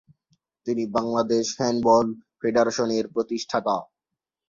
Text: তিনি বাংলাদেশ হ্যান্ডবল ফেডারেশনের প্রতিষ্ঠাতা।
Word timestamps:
তিনি 0.67 0.83
বাংলাদেশ 0.95 1.45
হ্যান্ডবল 1.59 2.05
ফেডারেশনের 2.39 3.05
প্রতিষ্ঠাতা। 3.13 3.75